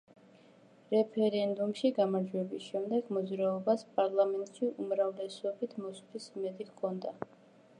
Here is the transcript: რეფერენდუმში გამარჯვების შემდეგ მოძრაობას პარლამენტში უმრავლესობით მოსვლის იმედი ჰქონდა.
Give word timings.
რეფერენდუმში 0.93 1.91
გამარჯვების 1.97 2.65
შემდეგ 2.69 3.11
მოძრაობას 3.17 3.83
პარლამენტში 3.99 4.71
უმრავლესობით 4.85 5.77
მოსვლის 5.85 6.27
იმედი 6.41 6.69
ჰქონდა. 6.73 7.15